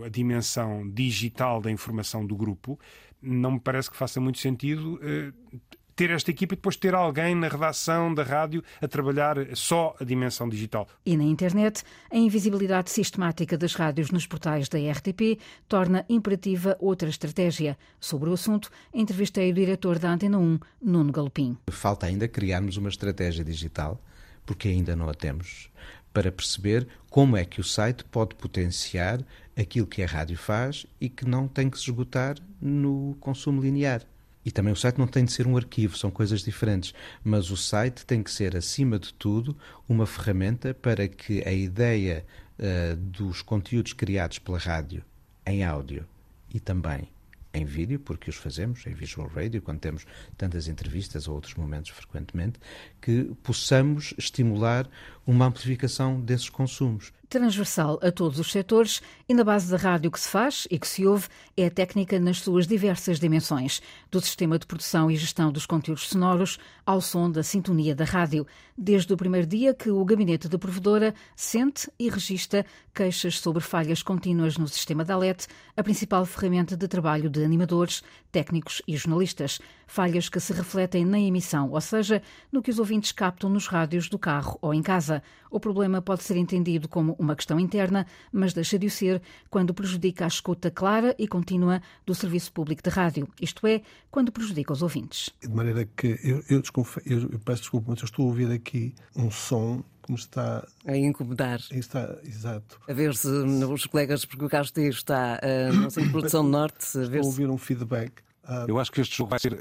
a 0.05 0.09
dimensão 0.09 0.89
digital 0.89 1.61
da 1.61 1.71
informação 1.71 2.25
do 2.25 2.37
grupo, 2.37 2.79
não 3.21 3.53
me 3.53 3.61
parece 3.61 3.91
que 3.91 3.97
faça 3.97 4.21
muito 4.21 4.39
sentido 4.39 4.95
uh, 4.95 5.61
ter 5.95 6.11
esta 6.11 6.31
equipa 6.31 6.55
e 6.55 6.57
depois 6.57 6.77
ter 6.77 6.95
alguém 6.95 7.35
na 7.35 7.49
redação 7.49 8.12
da 8.15 8.23
rádio 8.23 8.62
a 8.81 8.89
trabalhar 8.89 9.37
só 9.55 9.95
a 10.01 10.05
dimensão 10.05 10.49
digital. 10.49 10.89
E 11.05 11.17
na 11.17 11.25
internet, 11.25 11.83
a 12.11 12.17
invisibilidade 12.17 12.91
sistemática 12.91 13.59
das 13.59 13.75
rádios 13.75 14.11
nos 14.11 14.27
portais 14.27 14.69
da 14.69 14.79
RTP 14.79 15.39
torna 15.69 16.05
imperativa 16.09 16.77
outra 16.81 17.09
estratégia. 17.09 17.77
Sobre 18.01 18.31
o 18.31 18.33
assunto, 18.33 18.71
entrevistei 18.93 19.51
o 19.51 19.55
diretor 19.55 19.99
da 19.99 20.12
Antena 20.12 20.39
1, 20.39 20.59
Nuno 20.81 21.12
Galopim. 21.12 21.57
Falta 21.71 22.07
ainda 22.07 22.27
criarmos 22.27 22.77
uma 22.77 22.89
estratégia 22.89 23.45
digital, 23.45 24.01
porque 24.47 24.69
ainda 24.69 24.97
não 24.97 25.09
a 25.09 25.15
temos 25.15 25.71
para 26.12 26.33
perceber 26.33 26.87
como 27.11 27.37
é 27.37 27.45
que 27.45 27.61
o 27.61 27.64
site 27.64 28.04
pode 28.04 28.35
potenciar 28.35 29.21
aquilo 29.57 29.87
que 29.87 30.02
a 30.02 30.07
rádio 30.07 30.37
faz 30.37 30.87
e 31.00 31.09
que 31.09 31.25
não 31.25 31.47
tem 31.47 31.69
que 31.69 31.78
se 31.78 31.85
esgotar 31.85 32.37
no 32.61 33.16
consumo 33.21 33.61
linear. 33.61 34.02
E 34.45 34.50
também 34.50 34.73
o 34.73 34.76
site 34.76 34.99
não 34.99 35.07
tem 35.07 35.25
de 35.25 35.33
ser 35.33 35.47
um 35.47 35.57
arquivo, 35.57 35.97
são 35.97 36.11
coisas 36.11 36.42
diferentes, 36.42 36.92
mas 37.23 37.50
o 37.50 37.57
site 37.57 38.04
tem 38.04 38.23
que 38.23 38.31
ser, 38.31 38.57
acima 38.57 38.99
de 38.99 39.14
tudo, 39.14 39.57
uma 39.88 40.07
ferramenta 40.07 40.75
para 40.75 41.07
que 41.07 41.47
a 41.47 41.52
ideia 41.52 42.26
uh, 42.59 42.97
dos 42.97 43.40
conteúdos 43.40 43.92
criados 43.92 44.38
pela 44.38 44.59
rádio 44.59 45.04
em 45.47 45.64
áudio 45.64 46.07
e 46.52 46.59
também 46.59 47.09
em 47.54 47.64
vídeo, 47.64 48.00
porque 48.00 48.30
os 48.30 48.37
fazemos 48.37 48.87
em 48.87 48.94
visual 48.94 49.28
radio, 49.28 49.61
quando 49.61 49.80
temos 49.80 50.06
tantas 50.37 50.68
entrevistas 50.68 51.28
ou 51.28 51.35
outros 51.35 51.54
momentos 51.54 51.90
frequentemente, 51.90 52.59
que 53.00 53.25
possamos 53.42 54.14
estimular 54.16 54.88
uma 55.26 55.47
amplificação 55.47 56.21
desses 56.21 56.49
consumos. 56.49 57.12
Transversal 57.28 57.99
a 58.02 58.11
todos 58.11 58.38
os 58.38 58.50
setores 58.50 59.00
e 59.28 59.35
na 59.35 59.44
base 59.44 59.71
da 59.71 59.76
rádio 59.76 60.11
que 60.11 60.21
se 60.21 60.28
faz 60.28 60.66
e 60.71 60.78
que 60.78 60.87
se 60.87 61.06
ouve 61.06 61.28
é 61.56 61.66
a 61.66 61.71
técnica 61.71 62.18
nas 62.18 62.38
suas 62.38 62.66
diversas 62.66 63.18
dimensões, 63.18 63.80
do 64.12 64.21
sistema 64.21 64.59
de 64.59 64.66
produção 64.66 65.11
e 65.11 65.16
gestão 65.16 65.50
dos 65.50 65.64
conteúdos 65.64 66.09
sonoros 66.09 66.59
ao 66.85 67.00
som 67.00 67.31
da 67.31 67.42
sintonia 67.42 67.95
da 67.95 68.04
rádio, 68.04 68.47
desde 68.76 69.12
o 69.12 69.16
primeiro 69.16 69.47
dia 69.47 69.73
que 69.73 69.90
o 69.90 70.04
gabinete 70.04 70.49
da 70.49 70.59
provedora 70.59 71.14
sente 71.35 71.90
e 71.99 72.11
registra 72.11 72.66
queixas 72.95 73.38
sobre 73.38 73.62
falhas 73.62 74.02
contínuas 74.02 74.59
no 74.59 74.69
sistema 74.69 75.02
da 75.02 75.16
LET, 75.16 75.47
a 75.75 75.83
principal 75.83 76.26
ferramenta 76.26 76.76
de 76.76 76.87
trabalho 76.87 77.31
de 77.31 77.42
animadores, 77.42 78.02
técnicos 78.31 78.83
e 78.87 78.97
jornalistas, 78.97 79.59
falhas 79.87 80.28
que 80.28 80.40
se 80.40 80.52
refletem 80.52 81.07
na 81.07 81.19
emissão, 81.19 81.71
ou 81.71 81.81
seja, 81.81 82.23
no 82.50 82.62
que 82.62 82.71
os 82.71 82.78
ouvintes 82.78 83.12
captam 83.12 83.49
nos 83.49 83.66
rádios 83.66 84.11
do 84.11 84.19
carro 84.19 84.59
ou 84.61 84.75
em 84.75 84.83
casa. 84.83 85.23
O 85.50 85.61
problema 85.61 86.02
pode 86.02 86.23
ser 86.23 86.37
entendido 86.37 86.88
como 86.88 87.16
uma 87.19 87.37
questão 87.37 87.59
interna, 87.59 88.07
mas 88.31 88.52
deixa 88.52 88.78
de 88.78 88.87
o 88.87 88.90
ser 88.90 89.23
quando 89.49 89.73
prejudica 89.73 90.25
a 90.25 90.28
escuta 90.28 90.71
clara 90.71 91.14
e 91.19 91.26
contínua 91.26 91.81
do 92.04 92.14
serviço 92.14 92.52
público 92.52 92.83
de 92.83 92.90
rádio, 92.90 93.28
isto 93.40 93.66
é, 93.66 93.83
quando 94.12 94.31
prejudica 94.31 94.73
os 94.73 94.83
ouvintes. 94.83 95.31
De 95.40 95.49
maneira 95.49 95.88
que 95.97 96.19
eu, 96.23 96.45
eu, 96.49 96.62
eu, 97.07 97.31
eu 97.33 97.38
peço 97.40 97.62
desculpa, 97.62 97.87
mas 97.90 98.00
eu 98.00 98.04
estou 98.04 98.26
a 98.26 98.28
ouvir 98.28 98.52
aqui 98.52 98.95
um 99.16 99.31
som 99.31 99.83
que 100.02 100.12
me 100.12 100.19
está 100.19 100.66
a 100.87 100.97
incomodar. 100.97 101.59
Está, 101.71 102.19
exato. 102.25 102.78
A 102.87 102.92
ver 102.92 103.14
se 103.14 103.26
os 103.26 103.87
colegas, 103.87 104.25
porque 104.25 104.45
o 104.45 104.49
Carlos 104.49 104.71
T 104.71 104.83
está 104.88 105.40
uh, 105.42 105.73
no 105.73 105.90
Centro 105.90 106.09
de 106.09 106.11
Produção 106.11 106.45
do 106.45 106.50
Norte. 106.50 106.87
A 106.99 107.00
ver 107.00 107.07
Estou 107.07 107.23
a 107.23 107.26
ouvir 107.26 107.49
um 107.49 107.57
feedback. 107.57 108.12
Uh... 108.45 108.69
Eu 108.69 108.78
acho 108.78 108.92
que 108.92 109.00
este 109.00 109.16
jogo 109.16 109.31
vai 109.31 109.38
ser. 109.38 109.57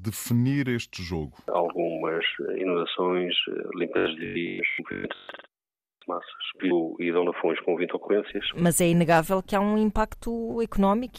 definir 0.00 0.68
este 0.68 1.02
jogo? 1.02 1.36
Algumas 1.48 2.24
inovações, 2.56 3.34
limpezas 3.74 4.14
de 4.16 4.60
massas 6.08 6.32
e 6.98 7.12
Dona 7.12 7.32
Fons 7.34 7.60
com 7.60 7.76
20 7.76 7.94
ocorrências. 7.94 8.46
Mas 8.56 8.80
é 8.80 8.88
inegável 8.88 9.42
que 9.42 9.54
há 9.54 9.60
um 9.60 9.76
impacto 9.76 10.60
económico. 10.62 11.18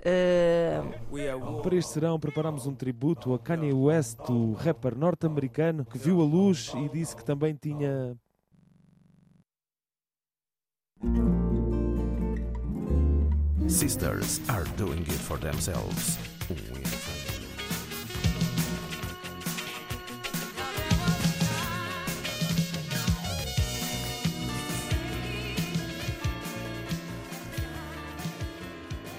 Uh... 0.00 1.62
Para 1.62 1.74
este 1.74 1.92
serão 1.92 2.18
preparamos 2.18 2.66
um 2.66 2.74
tributo 2.74 3.34
a 3.34 3.38
Kanye 3.38 3.72
West, 3.72 4.20
o 4.28 4.52
rapper 4.52 4.96
norte-americano 4.96 5.84
que 5.84 5.98
viu 5.98 6.20
a 6.20 6.24
luz 6.24 6.72
e 6.74 6.88
disse 6.88 7.16
que 7.16 7.24
também 7.24 7.54
tinha 7.54 8.16
Sisters 13.68 14.40
are 14.48 14.64
doing 14.76 15.00
it 15.00 15.18
for 15.18 15.38
themselves. 15.38 16.16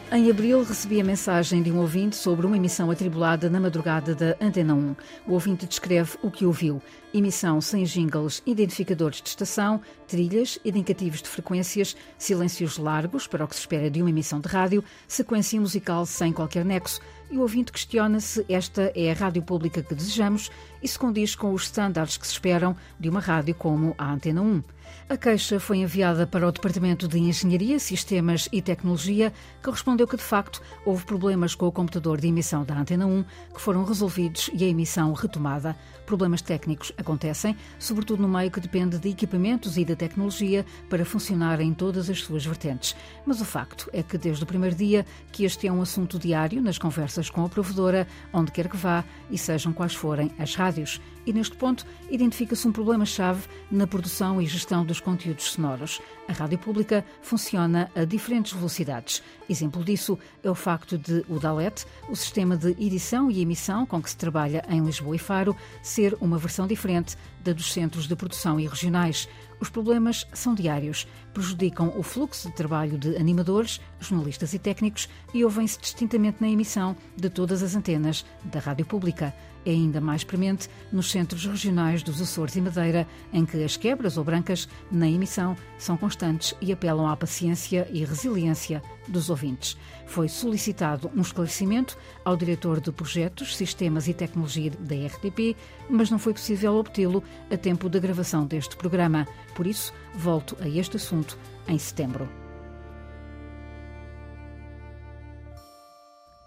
Em 0.10 0.32
abril, 0.32 0.64
recebi 0.64 1.02
a 1.02 1.04
mensagem 1.04 1.62
de 1.62 1.70
um 1.70 1.80
ouvinte 1.80 2.16
sobre 2.16 2.46
uma 2.46 2.56
emissão 2.56 2.90
atribulada 2.90 3.50
na 3.50 3.60
madrugada 3.60 4.16
da 4.16 4.38
Antena 4.40 4.74
1. 4.74 4.96
O 5.28 5.34
ouvinte 5.34 5.68
descreve 5.68 6.18
o 6.24 6.32
que 6.32 6.46
ouviu: 6.46 6.82
emissão 7.14 7.60
sem 7.60 7.84
jingles, 7.84 8.42
identificadores 8.46 9.22
de 9.22 9.28
estação, 9.28 9.82
trilhas, 10.08 10.58
indicativos 10.64 11.22
de 11.22 11.28
frequências, 11.28 11.94
silêncios 12.18 12.78
largos 12.78 13.28
para 13.28 13.44
o 13.44 13.48
que 13.50 13.56
se 13.56 13.60
espera 13.60 13.92
de 13.92 14.02
uma 14.02 14.10
emissão 14.10 14.40
de 14.40 14.48
rádio, 14.48 14.82
sequência 15.10 15.60
musical 15.60 16.06
sem 16.06 16.32
qualquer 16.32 16.64
nexo. 16.64 17.02
E 17.30 17.38
o 17.38 17.42
ouvinte 17.42 17.74
questiona 17.74 18.22
se 18.22 18.46
esta 18.48 18.92
é 18.96 19.12
a 19.12 19.14
rádio 19.14 19.42
pública 19.42 19.84
que 19.84 19.94
desejamos 19.94 20.50
e 20.82 20.88
se 20.88 20.98
condiz 20.98 21.36
com 21.36 21.54
os 21.54 21.64
estándares 21.64 22.16
que 22.16 22.26
se 22.26 22.34
esperam 22.34 22.76
de 22.98 23.10
uma 23.10 23.20
rádio 23.20 23.54
como 23.54 23.94
a 23.98 24.14
Antena 24.14 24.42
1. 24.42 24.64
A 25.10 25.18
queixa 25.18 25.60
foi 25.60 25.78
enviada 25.78 26.28
para 26.28 26.48
o 26.48 26.52
Departamento 26.52 27.08
de 27.08 27.18
Engenharia, 27.18 27.80
Sistemas 27.80 28.48
e 28.52 28.62
Tecnologia, 28.62 29.34
que 29.64 29.70
respondeu 29.70 30.08
que, 30.08 30.18
de 30.18 30.24
facto, 30.24 30.62
houve 30.86 31.06
problemas 31.06 31.56
com 31.56 31.66
o 31.66 31.72
computador 31.72 32.20
de 32.20 32.28
emissão 32.28 32.64
da 32.64 32.78
Antena 32.78 33.06
1 33.06 33.24
que 33.54 33.62
foram 33.62 33.84
resolvidos 33.86 34.50
e 34.54 34.64
a 34.64 34.68
emissão 34.68 35.14
retomada. 35.14 35.76
Problemas 36.06 36.42
técnicos 36.42 36.92
acontecem, 36.98 37.56
sobretudo 37.80 38.22
no 38.22 38.28
meio 38.28 38.52
que 38.52 38.60
depende 38.60 38.98
de 38.98 39.10
equipamentos 39.10 39.78
e 39.78 39.86
de 39.86 39.96
tecnologia 39.96 40.66
para 40.90 41.06
funcionar 41.06 41.60
em 41.60 41.74
todas 41.74 42.10
as 42.10 42.20
suas 42.20 42.46
vertentes. 42.46 42.96
Mas 43.26 43.42
o 43.42 43.46
facto 43.46 43.90
é 43.92 44.04
que, 44.04 44.18
desde 44.18 44.44
o 44.44 44.48
primeiro 44.48 44.76
dia, 44.76 45.06
que 45.32 45.46
este 45.46 45.68
é 45.68 45.72
um 45.72 45.82
assunto 45.82 46.20
diário 46.20 46.62
nas 46.62 46.78
conversas 46.78 47.17
com 47.30 47.44
a 47.44 47.50
provedora, 47.50 48.08
onde 48.32 48.52
quer 48.52 48.70
que 48.70 48.78
vá 48.78 49.04
e 49.30 49.38
sejam 49.38 49.74
quais 49.74 49.96
forem 49.96 50.32
as 50.38 50.56
rádios 50.56 51.02
e, 51.28 51.34
neste 51.34 51.58
ponto, 51.58 51.86
identifica-se 52.10 52.66
um 52.66 52.72
problema-chave 52.72 53.48
na 53.70 53.86
produção 53.86 54.42
e 54.42 54.46
gestão 54.46 54.86
dos 54.86 55.02
conteúdos 55.02 55.52
sonoros. 55.52 56.02
A 56.28 56.32
rádio 56.32 56.58
pública 56.58 57.04
funciona 57.22 57.92
a 57.94 58.06
diferentes 58.06 58.54
velocidades. 58.54 59.22
Exemplo 59.50 59.84
disso 59.84 60.18
é 60.42 60.50
o 60.50 60.56
facto 60.56 60.98
de 60.98 61.26
o 61.28 61.38
DALET, 61.38 61.86
o 62.10 62.16
sistema 62.16 62.56
de 62.56 62.70
edição 62.82 63.30
e 63.30 63.42
emissão 63.42 63.86
com 63.86 64.02
que 64.02 64.10
se 64.10 64.18
trabalha 64.18 64.64
em 64.70 64.82
Lisboa 64.82 65.18
e 65.18 65.20
Faro, 65.20 65.56
ser 65.82 66.16
uma 66.22 66.38
versão 66.38 66.66
diferente 66.66 67.18
da 67.48 67.54
dos 67.54 67.72
centros 67.72 68.08
de 68.08 68.16
produção 68.16 68.60
e 68.60 68.68
regionais. 68.68 69.28
Os 69.60 69.70
problemas 69.70 70.28
são 70.34 70.54
diários, 70.54 71.08
prejudicam 71.34 71.94
o 71.98 72.04
fluxo 72.04 72.50
de 72.50 72.56
trabalho 72.56 72.98
de 72.98 73.16
animadores, 73.16 73.80
jornalistas 74.00 74.54
e 74.54 74.60
técnicos 74.60 75.08
e 75.34 75.46
ouvem-se 75.46 75.80
distintamente 75.80 76.42
na 76.42 76.50
emissão 76.50 76.96
de 77.16 77.30
todas 77.30 77.64
as 77.64 77.74
antenas 77.74 78.26
da 78.44 78.60
rádio 78.60 78.86
pública. 78.86 79.34
É 79.68 79.72
ainda 79.72 80.00
mais 80.00 80.24
premente 80.24 80.70
nos 80.94 81.12
centros 81.12 81.46
regionais 81.46 82.02
dos 82.02 82.22
Açores 82.22 82.56
e 82.56 82.62
Madeira, 82.62 83.06
em 83.34 83.46
que 83.46 83.62
as 83.62 83.76
quebras 83.76 84.18
ou 84.18 84.24
brancas 84.24 84.66
na 84.90 85.10
emissão 85.10 85.58
são 85.78 85.98
constantes 85.98 86.56
e 86.62 86.72
apelam 86.72 87.06
à 87.06 87.18
paciência 87.18 87.86
e 87.92 88.06
resiliência 88.06 88.82
dos 89.10 89.30
ouvintes. 89.30 89.78
Foi 90.06 90.30
solicitado 90.30 91.12
um 91.14 91.20
esclarecimento 91.20 91.98
ao 92.24 92.38
diretor 92.38 92.80
de 92.80 92.94
projetos, 92.94 93.58
sistemas 93.58 94.08
e 94.08 94.14
tecnologia 94.14 94.72
da 94.72 94.96
RTP, 94.96 95.58
mas 95.90 96.10
não 96.10 96.18
foi 96.18 96.32
possível 96.32 96.76
obtê-lo 96.76 97.22
a 97.52 97.58
tempo 97.58 97.90
da 97.90 98.00
gravação 98.00 98.46
deste 98.46 98.78
programa. 98.78 99.28
Por 99.54 99.68
isso, 99.68 99.94
volto 100.16 100.56
a 100.62 100.70
este 100.70 100.96
assunto 100.96 101.38
em 101.68 101.78
setembro. 101.78 102.30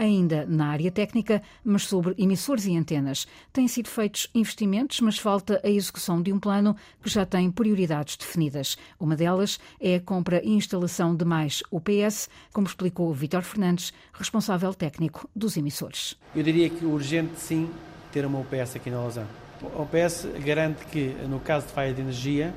Ainda 0.01 0.47
na 0.47 0.69
área 0.69 0.91
técnica, 0.91 1.43
mas 1.63 1.83
sobre 1.83 2.15
emissores 2.17 2.65
e 2.65 2.75
antenas. 2.75 3.27
Têm 3.53 3.69
sido 3.69 3.89
feitos 3.89 4.29
investimentos, 4.35 5.01
mas 5.01 5.19
falta 5.19 5.61
a 5.63 5.69
execução 5.69 6.23
de 6.23 6.33
um 6.33 6.41
plano 6.41 6.75
que 7.03 7.11
já 7.11 7.27
tem 7.27 7.51
prioridades 7.51 8.17
definidas. 8.17 8.79
Uma 8.99 9.15
delas 9.15 9.61
é 9.79 9.97
a 9.97 10.01
compra 10.01 10.41
e 10.43 10.51
instalação 10.51 11.15
de 11.15 11.25
mais 11.25 11.63
UPS, 11.71 12.31
como 12.51 12.67
explicou 12.67 13.13
Vítor 13.13 13.43
Fernandes, 13.43 13.93
responsável 14.15 14.73
técnico 14.73 15.29
dos 15.37 15.59
emissores. 15.59 16.17
Eu 16.35 16.43
diria 16.43 16.71
que 16.71 16.87
urgente, 16.87 17.39
sim, 17.39 17.69
ter 18.11 18.25
uma 18.25 18.41
UPS 18.41 18.77
aqui 18.77 18.89
na 18.89 19.01
Lausanne. 19.01 19.29
A 19.63 19.83
UPS 19.83 20.27
garante 20.43 20.87
que, 20.87 21.15
no 21.29 21.39
caso 21.41 21.67
de 21.67 21.73
falha 21.75 21.93
de 21.93 22.01
energia, 22.01 22.55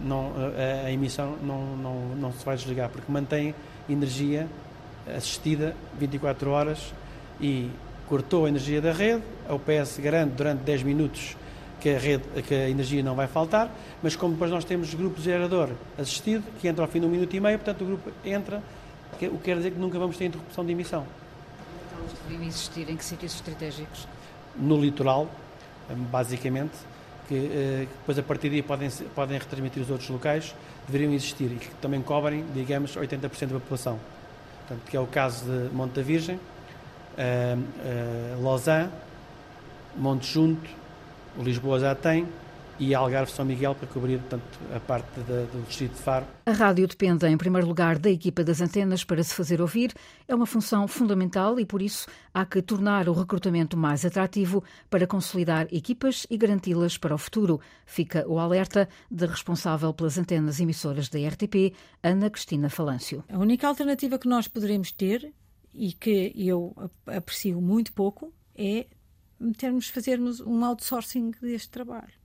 não, 0.00 0.32
a, 0.36 0.86
a, 0.86 0.92
emissão 0.92 1.36
não, 1.42 1.76
não, 1.76 2.08
não 2.14 2.32
se 2.32 2.44
vai 2.44 2.56
desligar, 2.56 2.88
porque 2.88 3.10
mantém 3.10 3.52
energia 3.88 4.48
assistida 5.16 5.74
24 5.98 6.50
horas 6.50 6.92
e 7.40 7.70
cortou 8.08 8.46
a 8.46 8.48
energia 8.48 8.80
da 8.80 8.92
rede. 8.92 9.22
A 9.48 9.54
UPS 9.54 9.98
garante 9.98 10.32
durante 10.32 10.60
10 10.60 10.82
minutos 10.82 11.36
que 11.80 11.90
a, 11.90 11.98
rede, 11.98 12.24
que 12.42 12.54
a 12.54 12.68
energia 12.68 13.02
não 13.02 13.14
vai 13.14 13.26
faltar, 13.26 13.70
mas 14.02 14.16
como 14.16 14.32
depois 14.32 14.50
nós 14.50 14.64
temos 14.64 14.92
grupo 14.94 15.20
gerador 15.20 15.70
assistido, 15.98 16.44
que 16.60 16.68
entra 16.68 16.84
ao 16.84 16.90
fim 16.90 17.00
de 17.00 17.06
um 17.06 17.08
minuto 17.08 17.34
e 17.34 17.40
meio, 17.40 17.58
portanto 17.58 17.82
o 17.82 17.86
grupo 17.86 18.10
entra, 18.24 18.62
o 19.12 19.16
que 19.16 19.28
quer 19.38 19.56
dizer 19.56 19.72
que 19.72 19.78
nunca 19.78 19.98
vamos 19.98 20.16
ter 20.16 20.26
interrupção 20.26 20.64
de 20.64 20.72
emissão. 20.72 21.06
Então, 21.86 22.04
deveriam 22.26 22.48
existir 22.48 22.90
em 22.90 22.96
que 22.96 23.04
sítios 23.04 23.34
estratégicos? 23.34 24.06
No 24.56 24.80
litoral, 24.80 25.28
basicamente, 26.10 26.72
que, 27.28 27.34
eh, 27.34 27.86
que 27.88 27.98
depois 27.98 28.18
a 28.18 28.22
partir 28.22 28.50
daí 28.50 28.62
podem, 28.62 28.90
podem 29.14 29.38
retransmitir 29.38 29.82
os 29.82 29.90
outros 29.90 30.08
locais, 30.08 30.54
deveriam 30.86 31.12
existir 31.12 31.52
e 31.52 31.56
que 31.56 31.68
também 31.76 32.02
cobrem, 32.02 32.44
digamos, 32.54 32.96
80% 32.96 33.52
da 33.52 33.60
população. 33.60 33.98
Portanto, 34.68 34.90
que 34.90 34.96
é 34.98 35.00
o 35.00 35.06
caso 35.06 35.46
de 35.46 35.74
Monte 35.74 35.94
da 35.94 36.02
Virgem, 36.02 36.36
uh, 36.36 36.40
uh, 38.38 38.42
Lausanne, 38.42 38.90
Monte 39.96 40.30
Junto, 40.30 40.68
Lisboa 41.38 41.80
já 41.80 41.94
tem, 41.94 42.28
e 42.78 42.94
Algarve 42.94 43.30
São 43.30 43.44
Miguel 43.44 43.74
para 43.74 43.86
cobrir 43.88 44.18
portanto, 44.18 44.58
a 44.74 44.80
parte 44.80 45.20
da, 45.20 45.44
do 45.44 45.64
distrito 45.66 45.92
de 45.94 46.00
Faro. 46.00 46.26
A 46.46 46.52
rádio 46.52 46.86
depende, 46.86 47.26
em 47.26 47.36
primeiro 47.36 47.66
lugar, 47.66 47.98
da 47.98 48.10
equipa 48.10 48.44
das 48.44 48.60
antenas 48.60 49.04
para 49.04 49.22
se 49.22 49.34
fazer 49.34 49.60
ouvir. 49.60 49.92
É 50.26 50.34
uma 50.34 50.46
função 50.46 50.86
fundamental 50.86 51.58
e, 51.58 51.66
por 51.66 51.82
isso, 51.82 52.06
há 52.32 52.44
que 52.44 52.62
tornar 52.62 53.08
o 53.08 53.12
recrutamento 53.12 53.76
mais 53.76 54.04
atrativo 54.04 54.62
para 54.88 55.06
consolidar 55.06 55.66
equipas 55.72 56.26
e 56.30 56.36
garanti-las 56.36 56.96
para 56.96 57.14
o 57.14 57.18
futuro. 57.18 57.60
Fica 57.84 58.24
o 58.28 58.38
alerta 58.38 58.88
da 59.10 59.26
responsável 59.26 59.92
pelas 59.92 60.18
antenas 60.18 60.60
emissoras 60.60 61.08
da 61.08 61.18
RTP, 61.18 61.74
Ana 62.02 62.30
Cristina 62.30 62.70
Falâncio. 62.70 63.24
A 63.28 63.38
única 63.38 63.66
alternativa 63.66 64.18
que 64.18 64.28
nós 64.28 64.48
poderemos 64.48 64.92
ter, 64.92 65.32
e 65.74 65.92
que 65.92 66.32
eu 66.36 66.74
aprecio 67.06 67.60
muito 67.60 67.92
pouco, 67.92 68.32
é 68.56 68.86
termos 69.56 69.88
fazermos 69.88 70.40
um 70.40 70.64
outsourcing 70.64 71.30
deste 71.40 71.70
trabalho. 71.70 72.17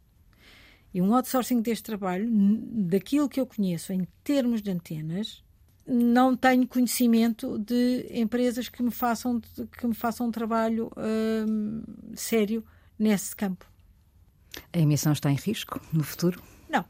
E 0.93 1.01
um 1.01 1.13
outsourcing 1.15 1.61
deste 1.61 1.83
trabalho, 1.83 2.29
daquilo 2.29 3.27
que 3.27 3.39
eu 3.39 3.47
conheço 3.47 3.91
em 3.91 4.07
termos 4.23 4.61
de 4.61 4.69
antenas, 4.69 5.43
não 5.85 6.35
tenho 6.35 6.67
conhecimento 6.67 7.57
de 7.57 8.07
empresas 8.11 8.69
que 8.69 8.81
me 8.81 8.91
façam, 8.91 9.41
que 9.77 9.87
me 9.87 9.93
façam 9.93 10.27
um 10.27 10.31
trabalho 10.31 10.91
hum, 10.97 11.83
sério 12.15 12.63
nesse 12.97 13.35
campo. 13.35 13.65
A 14.71 14.77
emissão 14.77 15.11
está 15.11 15.31
em 15.31 15.35
risco 15.35 15.81
no 15.91 16.03
futuro? 16.03 16.41
Não. 16.69 16.85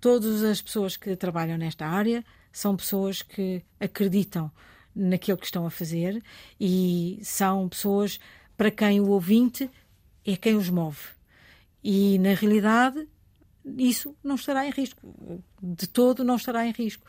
Todas 0.00 0.42
as 0.42 0.60
pessoas 0.60 0.96
que 0.96 1.14
trabalham 1.14 1.58
nesta 1.58 1.86
área 1.86 2.24
são 2.50 2.76
pessoas 2.76 3.22
que 3.22 3.62
acreditam 3.78 4.50
naquilo 4.94 5.38
que 5.38 5.46
estão 5.46 5.66
a 5.66 5.70
fazer 5.70 6.22
e 6.58 7.20
são 7.22 7.68
pessoas 7.68 8.18
para 8.56 8.70
quem 8.70 9.00
o 9.00 9.08
ouvinte 9.08 9.70
é 10.24 10.36
quem 10.36 10.56
os 10.56 10.68
move. 10.68 10.98
E, 11.82 12.18
na 12.18 12.34
realidade, 12.34 13.06
isso 13.76 14.14
não 14.22 14.36
estará 14.36 14.66
em 14.66 14.70
risco. 14.70 15.00
De 15.62 15.86
todo 15.86 16.24
não 16.24 16.36
estará 16.36 16.66
em 16.66 16.72
risco. 16.72 17.04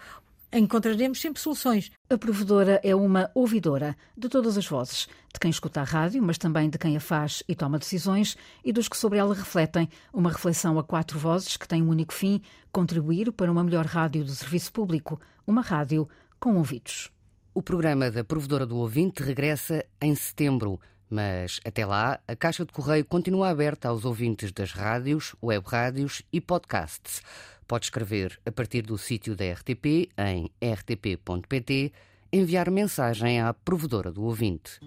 Encontraremos 0.51 1.21
sempre 1.21 1.39
soluções. 1.39 1.91
A 2.09 2.17
provedora 2.17 2.81
é 2.83 2.95
uma 2.95 3.29
ouvidora 3.35 3.95
de 4.17 4.27
todas 4.27 4.57
as 4.57 4.65
vozes, 4.65 5.07
de 5.31 5.39
quem 5.39 5.51
escuta 5.51 5.81
a 5.81 5.83
rádio, 5.83 6.23
mas 6.23 6.39
também 6.39 6.67
de 6.67 6.77
quem 6.79 6.97
a 6.97 6.99
faz 6.99 7.43
e 7.47 7.53
toma 7.53 7.77
decisões 7.77 8.35
e 8.65 8.73
dos 8.73 8.89
que 8.89 8.97
sobre 8.97 9.19
ela 9.19 9.35
refletem. 9.35 9.87
Uma 10.11 10.31
reflexão 10.31 10.79
a 10.79 10.83
quatro 10.83 11.19
vozes 11.19 11.55
que 11.55 11.67
tem 11.67 11.83
um 11.83 11.89
único 11.89 12.13
fim: 12.13 12.41
contribuir 12.71 13.31
para 13.31 13.51
uma 13.51 13.63
melhor 13.63 13.85
rádio 13.85 14.23
do 14.23 14.31
serviço 14.31 14.73
público. 14.73 15.21
Uma 15.45 15.61
rádio 15.61 16.09
com 16.39 16.55
ouvidos. 16.57 17.11
O 17.53 17.61
programa 17.61 18.09
da 18.09 18.23
Provedora 18.23 18.65
do 18.65 18.77
Ouvinte 18.77 19.21
regressa 19.21 19.85
em 20.01 20.15
setembro. 20.15 20.79
Mas 21.09 21.59
até 21.65 21.85
lá, 21.85 22.19
a 22.27 22.35
caixa 22.35 22.63
de 22.63 22.71
correio 22.71 23.03
continua 23.03 23.49
aberta 23.49 23.87
aos 23.89 24.05
ouvintes 24.05 24.51
das 24.51 24.71
rádios, 24.71 25.35
web 25.41 25.65
rádios 25.67 26.21
e 26.31 26.39
podcasts. 26.39 27.21
Pode 27.67 27.85
escrever 27.85 28.39
a 28.45 28.51
partir 28.51 28.83
do 28.83 28.97
sítio 28.97 29.35
da 29.35 29.45
RTP 29.51 30.09
em 30.17 30.51
rtp.pt, 30.61 31.91
enviar 32.31 32.69
mensagem 32.69 33.41
à 33.41 33.53
provedora 33.53 34.11
do 34.11 34.23
ouvinte. 34.23 34.79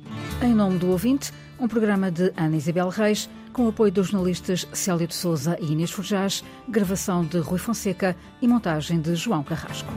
Em 0.42 0.54
nome 0.54 0.78
do 0.78 0.90
ouvinte, 0.90 1.32
um 1.58 1.68
programa 1.68 2.10
de 2.10 2.32
Ana 2.36 2.56
Isabel 2.56 2.88
Reis, 2.88 3.28
com 3.52 3.68
apoio 3.68 3.92
dos 3.92 4.08
jornalistas 4.08 4.66
Célio 4.72 5.06
de 5.06 5.14
Souza 5.14 5.56
e 5.60 5.72
Inês 5.72 5.90
Forjás, 5.90 6.44
gravação 6.68 7.24
de 7.24 7.38
Rui 7.38 7.58
Fonseca 7.58 8.16
e 8.40 8.48
montagem 8.48 9.00
de 9.00 9.14
João 9.14 9.42
Carrasco. 9.42 9.92